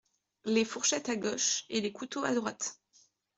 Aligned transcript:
Les 0.45 0.65
fourchettes 0.65 1.09
à 1.09 1.15
gauche, 1.15 1.65
et 1.69 1.79
les 1.79 1.91
couteaux 1.91 2.23
à 2.23 2.33
droite. 2.33 2.79